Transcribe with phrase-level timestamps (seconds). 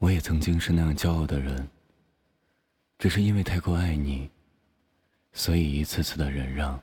[0.00, 1.68] 我也曾经是那样骄傲的人，
[2.98, 4.30] 只是因为太过爱你，
[5.34, 6.82] 所以一次次的忍让，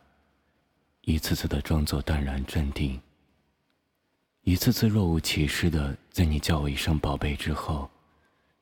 [1.01, 3.01] 一次次的装作淡然镇定，
[4.43, 7.89] 一次次若无其事的在你叫我一声宝贝之后，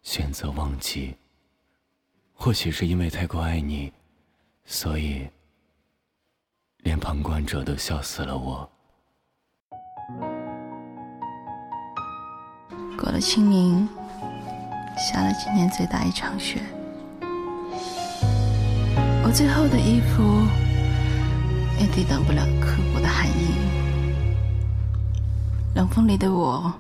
[0.03, 1.13] 选择忘记。
[2.33, 3.91] 或许是因为太过爱你，
[4.63, 5.27] 所以
[6.77, 8.69] 连旁观者都笑死了我。
[12.97, 13.87] 过了清明，
[14.97, 16.59] 下了今年最大一场雪。
[19.23, 20.43] 我最厚的衣服
[21.79, 23.55] 也抵挡不了刻骨的寒意。
[25.73, 26.73] 冷风里的我，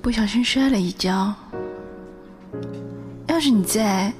[0.00, 1.34] 不小心摔了一跤。
[3.26, 4.12] 要是你在，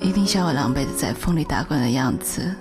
[0.00, 2.54] 一定像我狼狈的在风里打滚的样子。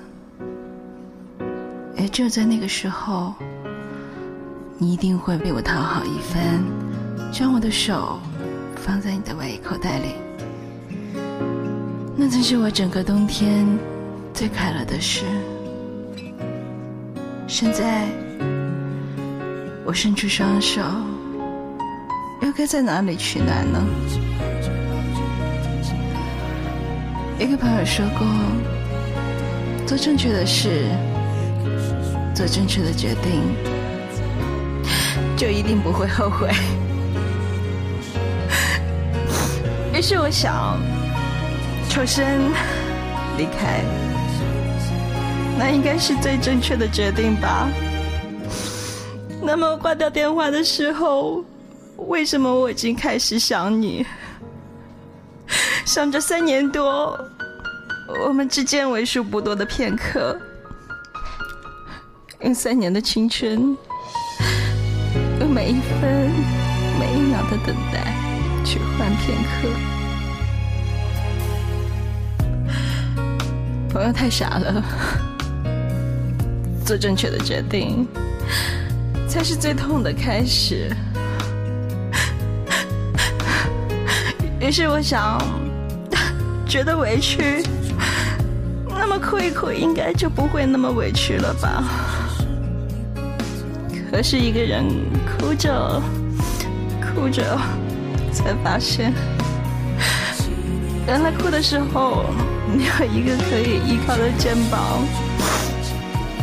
[1.96, 3.34] 也就在那个时候，
[4.78, 6.64] 你一定会为我讨好一番。
[7.32, 8.20] 将我的手
[8.86, 10.16] 放在你的外衣口袋里，
[12.18, 13.66] 那曾是我整个冬天
[14.34, 15.24] 最快乐的事。
[17.48, 18.06] 现在，
[19.86, 20.82] 我伸出双手，
[22.42, 23.80] 又该在哪里取暖呢？
[27.40, 28.28] 一个朋友说过，
[29.88, 30.90] 做正确的事，
[32.36, 33.42] 做正确的决定，
[35.38, 36.50] 就一定不会后悔。
[40.06, 40.78] 是我想，
[41.90, 42.52] 抽身
[43.38, 43.82] 离开，
[45.58, 47.70] 那应该是最正确的决定吧。
[49.42, 51.42] 那么挂掉电话的时候，
[51.96, 54.06] 为什么我已经开始想你？
[55.86, 57.18] 想着三年多，
[58.28, 60.38] 我们之间为数不多的片刻，
[62.42, 63.78] 用三年的青春，
[65.40, 66.30] 用每一分
[67.00, 68.33] 每一秒的等待。
[68.64, 69.68] 去换片刻，
[73.90, 74.84] 朋友太傻了，
[76.86, 78.08] 做正确的决定
[79.28, 80.90] 才是最痛的开始。
[84.62, 85.38] 于是我想，
[86.66, 87.62] 觉得委屈，
[88.88, 91.84] 那么哭一哭，应该就不会那么委屈了吧？
[94.10, 94.86] 可是一个人
[95.38, 96.02] 哭着
[97.02, 97.60] 哭着。
[98.34, 99.14] 才发现，
[101.06, 102.26] 原来哭的时候，
[102.76, 105.06] 你有一个可以依靠的肩膀，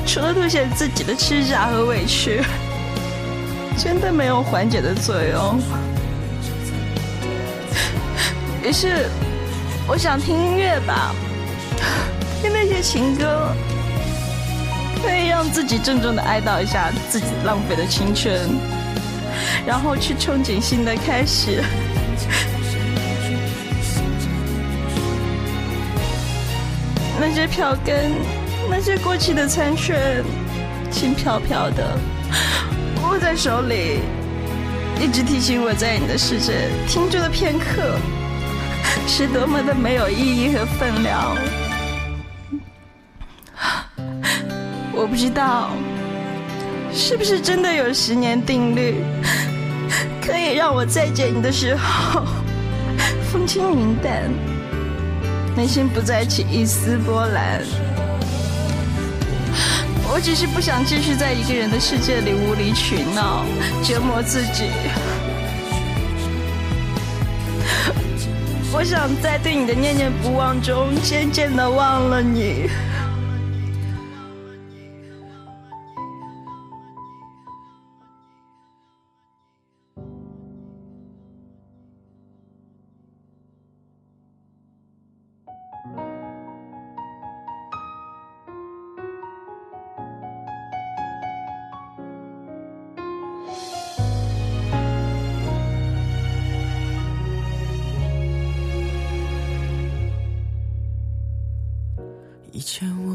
[0.07, 2.43] 除了凸显自己的吃傻和委屈，
[3.77, 5.61] 真的没有缓解的作用。
[8.63, 9.09] 于是，
[9.89, 11.15] 我想听音乐吧，
[12.41, 13.53] 听那些情歌，
[15.03, 18.39] 可以让自己郑重的哀悼一下自己浪费的青春。
[19.67, 21.63] 然后去憧憬新的开始。
[27.21, 28.13] 那些票根，
[28.71, 30.25] 那些过期的餐券，
[30.91, 31.99] 轻飘飘的
[33.03, 34.01] 握在手里，
[34.99, 37.99] 一直提醒我在你的世界停住的片刻，
[39.07, 41.37] 是多么的没有意义和分量。
[44.97, 45.71] 我不知道，
[46.93, 49.03] 是不是真的有十年定律？
[50.21, 52.25] 可以让我再见你的时候，
[53.33, 54.31] 风轻云淡，
[55.57, 57.63] 内心不再起一丝波澜。
[60.13, 63.45] 我只是不想继续在一个人的世界里无理取闹，
[63.83, 64.71] 折磨自己。
[68.73, 72.69] 我想在对你的念念不忘中，渐渐的忘了你。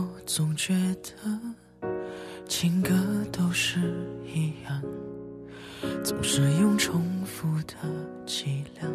[0.05, 1.39] 我总觉得
[2.47, 2.91] 情歌
[3.31, 3.79] 都是
[4.23, 4.81] 一样，
[6.03, 7.73] 总是用重复的
[8.25, 8.87] 伎俩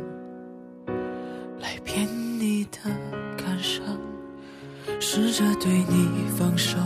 [1.61, 2.07] 来骗
[2.39, 2.79] 你的
[3.37, 3.85] 感伤。
[5.01, 6.79] 试着对你放手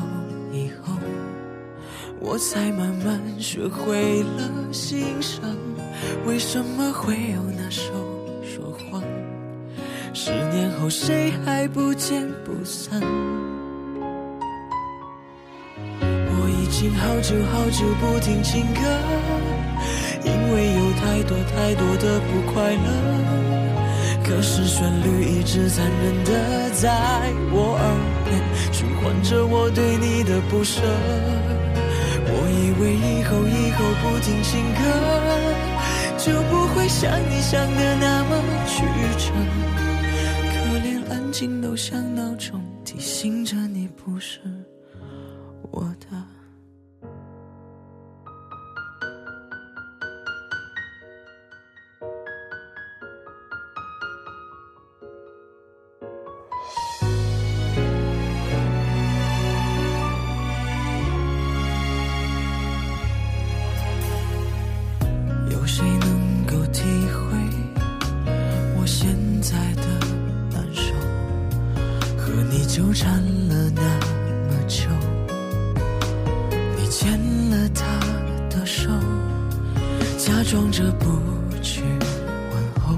[0.53, 0.95] 以后，
[2.19, 5.55] 我才慢慢学会了欣赏。
[6.27, 7.93] 为什么会有那首
[8.43, 9.03] 说谎？
[10.15, 13.01] 十年后谁还不见不散？
[16.77, 18.81] 经好久好久不听情歌，
[20.25, 22.89] 因为有太多太多的不快乐。
[24.25, 26.91] 可是旋律一直残忍的在
[27.53, 27.87] 我耳
[28.25, 28.43] 边
[28.73, 30.83] 循环着我对你的不舍。
[32.27, 34.83] 我以为以后以后不听情歌，
[36.19, 38.31] 就不会像你想的那么
[38.67, 38.85] 曲
[39.17, 39.31] 折。
[40.51, 44.41] 可连安静都像闹钟提醒着你不是
[45.71, 46.34] 我的。
[72.35, 73.83] 和你纠缠了那
[74.49, 74.89] 么久，
[76.77, 77.17] 你牵
[77.49, 77.85] 了他
[78.51, 78.91] 的手，
[80.19, 81.07] 假装着不
[81.63, 81.83] 去
[82.51, 82.97] 问候，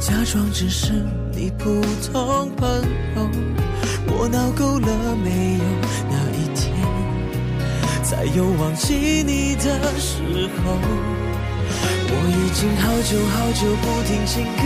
[0.00, 0.94] 假装只是
[1.30, 2.66] 你普通朋
[3.16, 3.28] 友。
[4.08, 5.64] 我闹够了没有？
[6.08, 6.72] 那一天
[8.02, 9.64] 才有忘记你的
[9.98, 10.22] 时
[10.64, 10.78] 候。
[12.08, 14.64] 我已经好久好久不听情歌，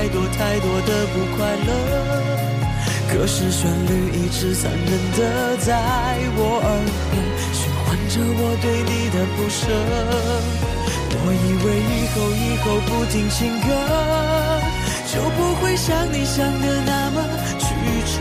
[0.00, 1.68] 太多太多的不快乐。
[3.12, 6.68] 可是旋律一直残忍的在我耳
[7.10, 7.20] 边
[7.52, 9.60] 循环着我对你的不舍。
[11.12, 13.68] 我以为以后以后不听情歌，
[15.12, 17.20] 就不会像你想的那么
[17.58, 17.66] 曲
[18.08, 18.16] 折。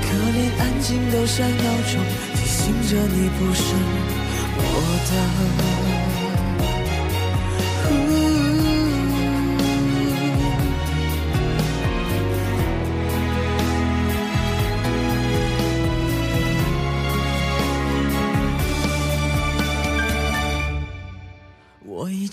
[0.00, 2.00] 可连安静都像闹钟
[2.34, 3.74] 提醒着你不是
[4.56, 4.62] 我
[5.76, 5.81] 的。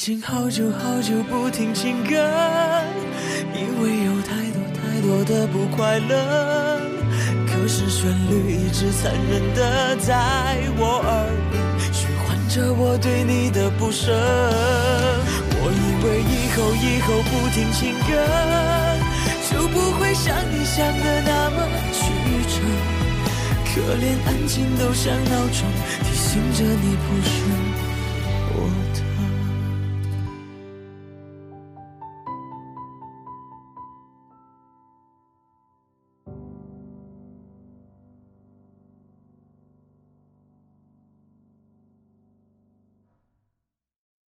[0.09, 2.15] 经好久好久不听情歌，
[3.53, 6.81] 因为有太多太多的不快乐。
[7.45, 14.11] 可是旋律一直残忍的在我耳边循环着我对你的不舍。
[15.61, 18.09] 我以为以后以后不听情歌，
[19.51, 21.57] 就不会像你想的那么
[21.93, 22.09] 曲
[22.49, 22.57] 折。
[23.63, 25.69] 可连安静都像闹钟
[26.01, 27.68] 提醒着你不是。